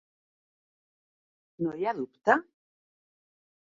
[1.69, 2.41] No hi ha dubte?